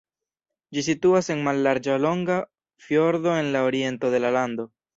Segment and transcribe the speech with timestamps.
[0.77, 2.39] Ĝi situas en mallarĝa longa
[2.89, 4.71] fjordo en la oriento de la lando.